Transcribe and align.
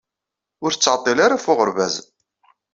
Ur 0.63 0.71
ttɛeṭṭil 0.73 1.17
ara 1.25 1.35
ɣef 1.37 1.45
uɣeṛbaz. 1.51 1.95